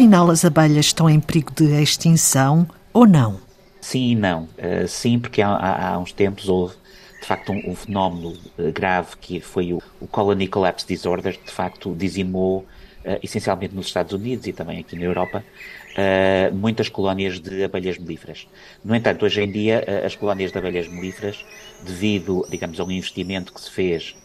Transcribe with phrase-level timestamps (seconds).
[0.00, 3.38] Afinal, as abelhas estão em perigo de extinção ou não?
[3.82, 4.44] Sim e não.
[4.44, 6.74] Uh, sim, porque há, há, uns tempos houve,
[7.20, 11.52] de facto, um, um fenómeno uh, grave que foi o, o, Colony Collapse Disorder, de
[11.52, 15.44] facto dizimou, uh, essencialmente nos Estados Unidos e também aqui na Europa,
[16.54, 18.48] muitas colónias de abelhas melíferas.
[18.82, 21.44] No entanto, hoje em dia, as colónias de abelhas melíferas,
[21.84, 24.16] devido, digamos, a um investimento que se fez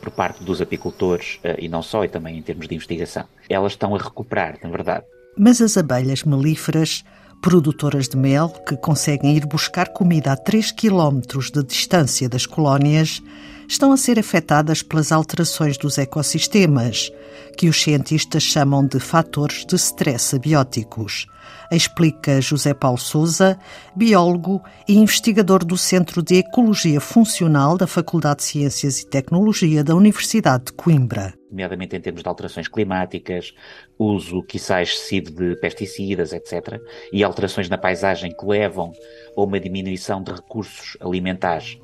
[0.00, 3.94] por parte dos apicultores e não só, e também em termos de investigação, elas estão
[3.94, 5.04] a recuperar, na verdade.
[5.38, 7.04] Mas as abelhas melíferas
[7.40, 11.20] Produtoras de mel que conseguem ir buscar comida a 3 km
[11.54, 13.22] de distância das colónias
[13.68, 17.12] estão a ser afetadas pelas alterações dos ecossistemas,
[17.56, 21.26] que os cientistas chamam de fatores de stress abióticos.
[21.70, 23.58] Explica José Paulo Souza,
[23.94, 29.94] biólogo e investigador do Centro de Ecologia Funcional da Faculdade de Ciências e Tecnologia da
[29.94, 33.54] Universidade de Coimbra nomeadamente em termos de alterações climáticas,
[33.98, 36.78] uso, quiçá excessivo de pesticidas, etc.,
[37.10, 38.92] e alterações na paisagem que levam
[39.36, 41.78] a uma diminuição de recursos alimentares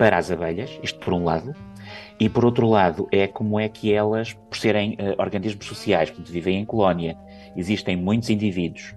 [0.00, 1.54] para as abelhas, isto por um lado,
[2.18, 6.32] e por outro lado é como é que elas, por serem uh, organismos sociais, porque
[6.32, 7.18] vivem em colónia,
[7.54, 8.94] existem muitos indivíduos,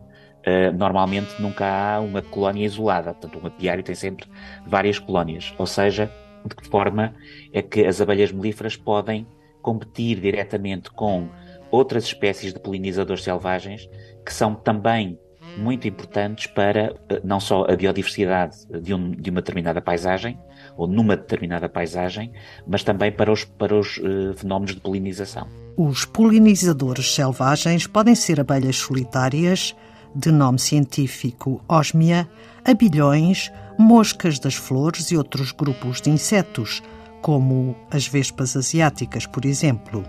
[0.48, 4.26] uh, normalmente nunca há uma colónia isolada, portanto um apiário tem sempre
[4.66, 6.10] várias colónias, ou seja,
[6.46, 7.14] de que forma
[7.52, 9.28] é que as abelhas melíferas podem
[9.62, 11.28] competir diretamente com
[11.70, 13.90] outras espécies de polinizadores selvagens
[14.26, 15.20] que são também
[15.58, 20.38] muito importantes para eh, não só a biodiversidade de, um, de uma determinada paisagem
[20.76, 22.32] ou numa determinada paisagem,
[22.68, 25.48] mas também para os, para os uh, fenómenos de polinização.
[25.78, 29.76] Os polinizadores selvagens podem ser abelhas solitárias,
[30.16, 32.28] de nome científico Osmia,
[32.64, 36.82] abelhões, moscas das flores e outros grupos de insetos,
[37.22, 40.04] como as vespas asiáticas, por exemplo.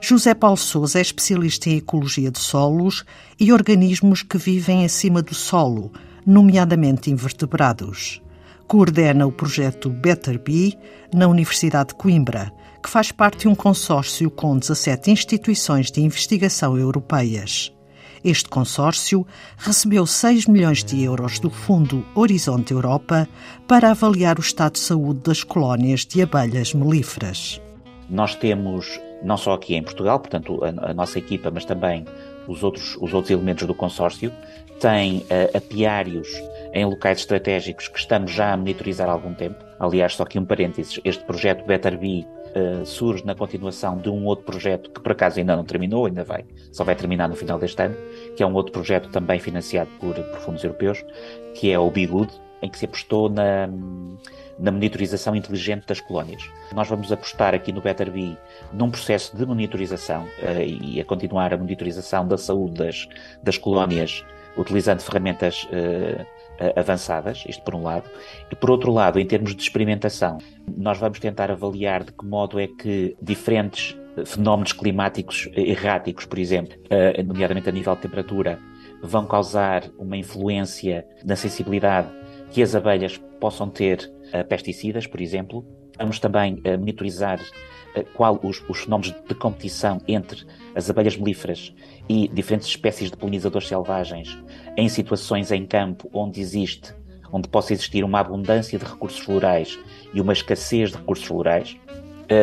[0.00, 3.04] José Paulo Souza é especialista em ecologia de solos
[3.38, 5.92] e organismos que vivem acima do solo,
[6.26, 8.22] nomeadamente invertebrados.
[8.66, 10.76] Coordena o projeto Better Bee
[11.12, 12.52] na Universidade de Coimbra,
[12.82, 17.72] que faz parte de um consórcio com 17 instituições de investigação europeias.
[18.22, 23.28] Este consórcio recebeu 6 milhões de euros do Fundo Horizonte Europa
[23.66, 27.60] para avaliar o estado de saúde das colónias de abelhas melíferas.
[28.10, 32.04] Nós temos, não só aqui em Portugal, portanto, a, a nossa equipa, mas também
[32.46, 34.32] os outros, os outros elementos do consórcio,
[34.80, 36.28] tem uh, apiários
[36.72, 39.56] em locais estratégicos que estamos já a monitorizar há algum tempo.
[39.78, 44.24] Aliás, só aqui um parênteses, este projeto Better Bee uh, surge na continuação de um
[44.24, 47.58] outro projeto que por acaso ainda não terminou, ainda vai, só vai terminar no final
[47.58, 47.96] deste ano,
[48.36, 51.04] que é um outro projeto também financiado por, por fundos europeus,
[51.54, 52.32] que é o Be Good,
[52.62, 53.68] em que se apostou na,
[54.58, 56.42] na monitorização inteligente das colónias.
[56.74, 58.36] Nós vamos apostar aqui no Better Bee
[58.72, 63.08] num processo de monitorização uh, e a continuar a monitorização da saúde das,
[63.42, 64.24] das colónias
[64.56, 66.26] utilizando ferramentas uh,
[66.74, 68.10] avançadas, isto por um lado,
[68.50, 70.38] e por outro lado, em termos de experimentação,
[70.76, 73.96] nós vamos tentar avaliar de que modo é que diferentes
[74.26, 78.58] fenómenos climáticos erráticos, por exemplo, uh, nomeadamente a nível de temperatura,
[79.00, 82.08] vão causar uma influência na sensibilidade
[82.50, 85.64] que as abelhas possam ter a pesticidas, por exemplo.
[85.98, 91.74] Vamos também uh, monitorizar uh, qual os, os, fenómenos de competição entre as abelhas melíferas
[92.08, 94.38] e diferentes espécies de polinizadores selvagens
[94.76, 96.94] em situações em campo onde existe,
[97.32, 99.78] onde possa existir uma abundância de recursos florais
[100.14, 101.76] e uma escassez de recursos florais.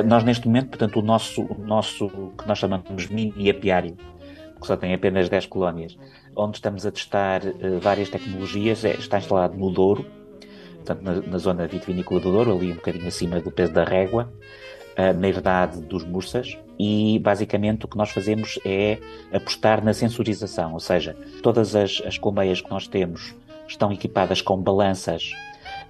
[0.08, 3.96] Nós neste momento, portanto, o nosso, o nosso que nós chamamos mini apiário,
[4.60, 5.96] que só tem apenas 10 colónias,
[6.36, 7.42] onde estamos a testar
[7.82, 10.06] várias tecnologias, é, está instalado no Douro,
[10.86, 14.32] portanto, na, na zona vitivinícola do Douro, ali um bocadinho acima do peso da régua,
[14.98, 19.00] uh, na herdade dos Mursas, e basicamente o que nós fazemos é
[19.34, 23.34] apostar na sensorização, ou seja, todas as, as colmeias que nós temos
[23.68, 25.32] estão equipadas com balanças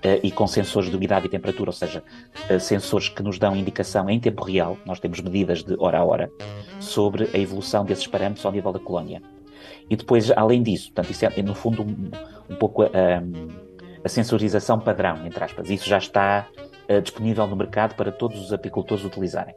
[0.04, 2.04] uh, e com sensores de umidade e temperatura, ou seja,
[2.50, 6.04] uh, sensores que nos dão indicação em tempo real, nós temos medidas de hora a
[6.04, 6.32] hora,
[6.80, 9.22] sobre a evolução desses parâmetros ao nível da colónia.
[9.90, 12.12] E depois, além disso, portanto, isso é, no fundo, um,
[12.50, 15.70] um pouco a sensorização padrão, entre aspas.
[15.70, 16.48] Isso já está
[16.90, 19.56] uh, disponível no mercado para todos os apicultores utilizarem.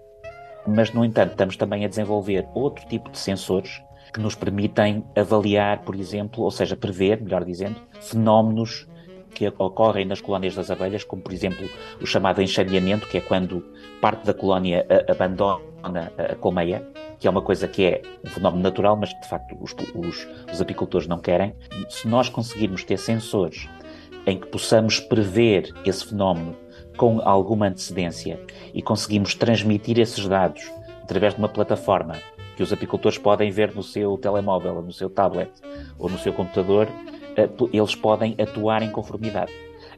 [0.67, 3.83] Mas, no entanto, estamos também a desenvolver outro tipo de sensores
[4.13, 8.89] que nos permitem avaliar, por exemplo, ou seja, prever, melhor dizendo, fenómenos
[9.35, 11.69] que ocorrem nas colónias das abelhas, como por exemplo
[12.01, 13.63] o chamado enxadeamento, que é quando
[14.01, 16.85] parte da colónia abandona a colmeia,
[17.19, 20.29] que é uma coisa que é um fenómeno natural, mas que de facto os, os,
[20.53, 21.55] os apicultores não querem.
[21.89, 23.69] Se nós conseguirmos ter sensores
[24.27, 26.57] em que possamos prever esse fenómeno
[26.97, 28.39] com alguma antecedência
[28.75, 30.71] e conseguimos transmitir esses dados
[31.03, 32.17] através de uma plataforma
[32.57, 35.51] que os apicultores podem ver no seu telemóvel, ou no seu tablet,
[35.97, 36.89] ou no seu computador,
[37.37, 39.53] eh, eles podem atuar em conformidade.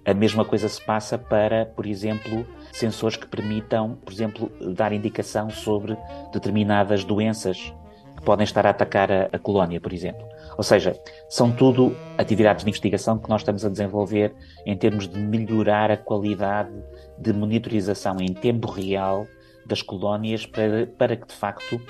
[0.04, 5.50] A mesma coisa se passa para, por exemplo, sensores que permitam, por exemplo, dar indicação
[5.50, 5.96] sobre
[6.32, 7.72] determinadas doenças
[8.16, 10.26] que podem estar a atacar a, a colónia, por exemplo.
[10.56, 10.98] Ou seja,
[11.28, 15.96] são tudo atividades de investigação que nós estamos a desenvolver em termos de melhorar a
[15.96, 16.72] qualidade
[17.18, 19.26] de monitorização em tempo real
[19.66, 21.80] das colónias para, para que, de facto,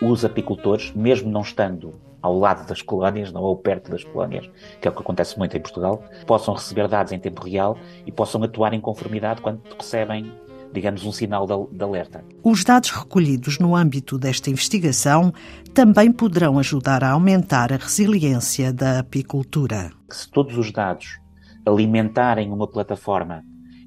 [0.00, 4.48] os apicultores, mesmo não estando ao lado das colónias, não ou perto das colónias,
[4.80, 8.12] que é o que acontece muito em Portugal, possam receber dados em tempo real e
[8.12, 10.32] possam atuar em conformidade quando recebem
[10.72, 12.24] digamos, um sinal de, alerta.
[12.42, 15.32] Os dados recolhidos no âmbito desta investigação
[15.72, 19.90] também poderão ajudar a aumentar a resiliência da apicultura.
[20.10, 21.18] Se todos os dados
[21.66, 23.42] alimentarem uma plataforma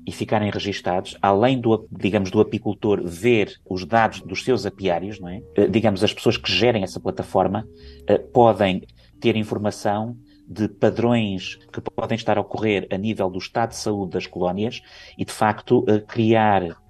[0.06, 5.30] e ficarem registados, além do, digamos, do apicultor ver os dados dos seus apiários, não
[5.30, 5.42] é?
[5.56, 7.68] Eh, digamos, as pessoas que gerem essa plataforma
[8.08, 8.82] eh, podem
[9.20, 10.18] ter informação
[10.48, 14.82] de padrões que podem estar a ocorrer a nível do estado de saúde das colónias
[15.18, 16.82] e, de facto, eh, criar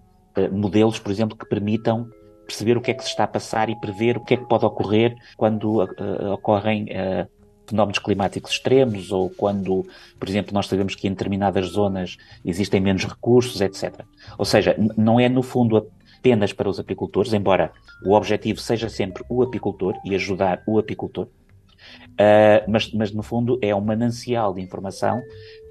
[0.49, 2.09] modelos, por exemplo, que permitam
[2.47, 4.47] perceber o que é que se está a passar e prever o que é que
[4.47, 5.85] pode ocorrer quando
[6.31, 6.87] ocorrem
[7.71, 9.85] fenómenos climáticos extremos ou quando,
[10.19, 14.01] por exemplo, nós sabemos que em determinadas zonas existem menos recursos, etc.
[14.37, 15.75] Ou seja, não é no fundo
[16.21, 17.71] apenas para os apicultores, embora
[18.05, 21.27] o objetivo seja sempre o apicultor e ajudar o apicultor,
[22.11, 25.21] Uh, mas, mas, no fundo, é um manancial de informação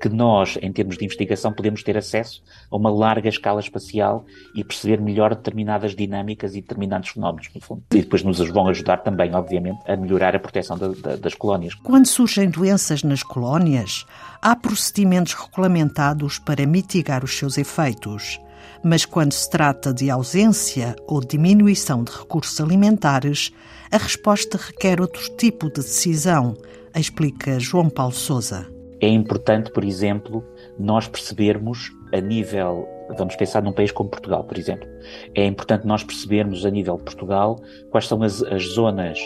[0.01, 4.25] que nós, em termos de investigação, podemos ter acesso a uma larga escala espacial
[4.55, 7.83] e perceber melhor determinadas dinâmicas e determinados fenómenos, no fundo.
[7.93, 11.75] E depois nos vão ajudar também, obviamente, a melhorar a proteção da, da, das colónias.
[11.75, 14.07] Quando surgem doenças nas colónias,
[14.41, 18.41] há procedimentos regulamentados para mitigar os seus efeitos
[18.83, 23.53] mas quando se trata de ausência ou diminuição de recursos alimentares,
[23.91, 26.57] a resposta requer outro tipo de decisão,
[26.95, 28.67] explica João Paulo Souza.
[29.01, 30.45] É importante, por exemplo,
[30.79, 32.87] nós percebermos a nível,
[33.17, 34.87] vamos pensar num país como Portugal, por exemplo,
[35.35, 37.57] é importante nós percebermos a nível de Portugal
[37.91, 39.19] quais são as, as zonas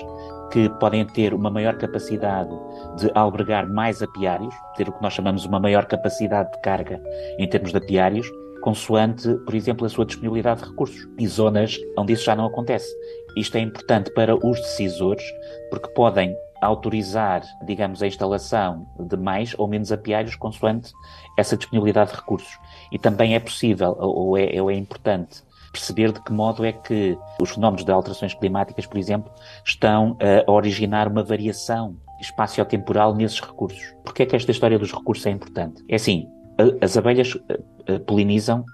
[0.53, 2.55] que podem ter uma maior capacidade
[2.99, 7.03] de albergar mais apiários, ter o que nós chamamos uma maior capacidade de carga
[7.39, 8.31] em termos de apiários,
[8.65, 11.07] consoante, por exemplo, a sua disponibilidade de recursos.
[11.19, 12.89] E zonas onde isso já não acontece.
[13.37, 15.23] Isto é importante para os decisores,
[15.69, 20.91] porque podem autorizar, digamos, a instalação de mais ou menos apiários consoante
[21.37, 22.59] essa disponibilidade de recursos.
[22.91, 27.19] E também é possível, ou é, ou é importante, perceber de que modo é que
[27.39, 29.31] os fenómenos de alterações climáticas, por exemplo,
[29.63, 30.17] estão
[30.47, 33.93] a originar uma variação espaciotemporal nesses recursos.
[34.03, 35.85] Porquê é que esta história dos recursos é importante?
[35.87, 36.27] É assim,
[36.81, 37.37] as abelhas
[38.07, 38.65] polinizam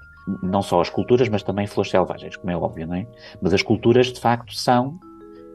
[0.42, 3.06] não só as culturas, mas também flores selvagens, como é óbvio, não é?
[3.40, 4.98] Mas as culturas, de facto, são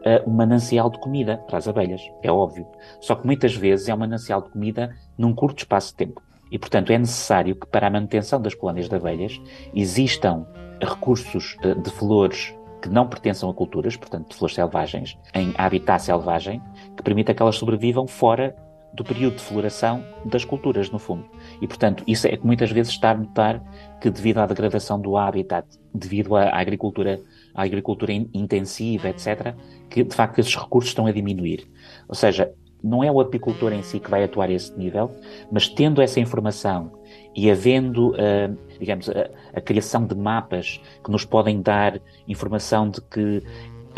[0.06, 2.68] uh, um manancial de comida para as abelhas, é óbvio.
[3.00, 6.22] Só que muitas vezes é um manancial de comida num curto espaço de tempo.
[6.52, 9.40] E, portanto, é necessário que, para a manutenção das colónias de abelhas,
[9.74, 10.46] existam
[10.82, 16.04] recursos uh, de flores que não pertençam a culturas, portanto, de flores selvagens, em habitat
[16.04, 16.62] selvagem,
[16.96, 18.56] que permita que elas sobrevivam fora
[18.96, 21.26] do período de floração das culturas, no fundo.
[21.62, 23.62] E, portanto, isso é que muitas vezes está a notar
[24.00, 27.20] que, devido à degradação do habitat, devido à agricultura,
[27.54, 29.54] à agricultura intensiva, etc.,
[29.90, 31.68] que, de facto, esses recursos estão a diminuir.
[32.08, 32.52] Ou seja,
[32.86, 35.10] não é o apicultor em si que vai atuar a esse nível,
[35.52, 36.92] mas tendo essa informação
[37.36, 43.02] e havendo, uh, digamos, a, a, criação de mapas que nos podem dar informação de
[43.02, 43.42] que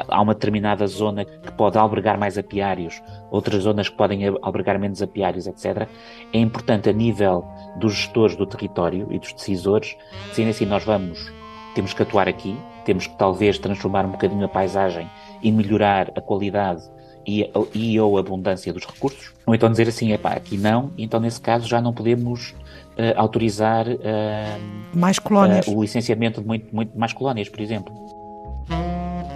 [0.07, 3.01] há uma determinada zona que pode albergar mais apiários,
[3.31, 5.87] outras zonas que podem albergar menos apiários, etc.
[6.33, 7.45] É importante a nível
[7.77, 9.95] dos gestores do território e dos decisores,
[10.29, 11.31] dizendo assim, nós vamos,
[11.73, 15.09] temos que atuar aqui, temos que talvez transformar um bocadinho a paisagem
[15.41, 16.81] e melhorar a qualidade
[17.25, 21.41] e, e ou abundância dos recursos, ou então dizer assim, epá, aqui não, então nesse
[21.41, 25.67] caso já não podemos uh, autorizar uh, mais colónias.
[25.67, 28.16] Uh, o licenciamento de muito, muito mais colónias, por exemplo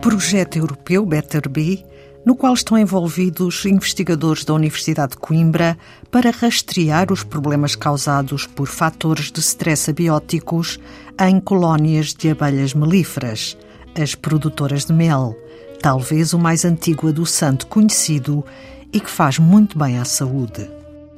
[0.02, 1.86] projeto europeu Better Bee,
[2.26, 5.78] no qual estão envolvidos investigadores da Universidade de Coimbra
[6.10, 10.80] para rastrear os problemas causados por fatores de stress abióticos
[11.20, 13.56] em colónias de abelhas melíferas,
[13.96, 15.38] as produtoras de mel,
[15.82, 18.44] talvez o mais antigo adoçante conhecido
[18.92, 20.68] e que faz muito bem à saúde.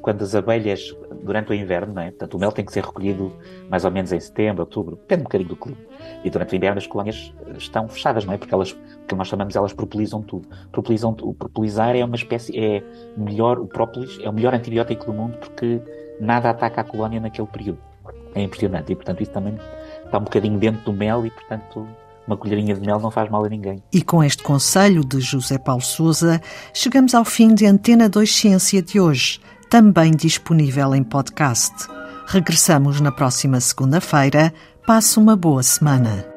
[0.02, 2.12] Quando as abelhas durante o inverno, né?
[2.12, 3.34] portanto, o mel tem que ser recolhido
[3.70, 5.78] mais ou menos em setembro, outubro, depende um bocadinho do clima.
[6.24, 8.38] E durante o inverno as colónias eh, estão fechadas, não é?
[8.38, 10.48] Porque elas, o que nós chamamos, elas propolizam tudo.
[10.72, 12.84] Propolizam, o propolizar é uma espécie, é
[13.18, 15.82] melhor, o própolis é o melhor antibiótico do mundo porque
[16.20, 17.80] nada ataca a colónia naquele período.
[18.36, 18.92] É impressionante.
[18.92, 19.58] E, portanto, isso também
[20.06, 21.88] está um bocadinho dentro do mel e, portanto,
[22.28, 23.84] uma colherinha de mel não faz mal a ninguém.
[23.92, 26.42] E com este conselho de José Paulo Souza,
[26.74, 29.40] chegamos ao fim de Antena 2 Ciência de hoje
[29.70, 31.74] também disponível em podcast.
[32.28, 34.54] Regressamos na próxima segunda-feira.
[34.86, 36.33] Passe uma boa semana.